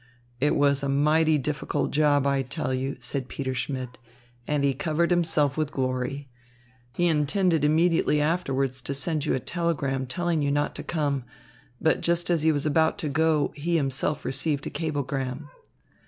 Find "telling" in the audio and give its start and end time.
10.07-10.41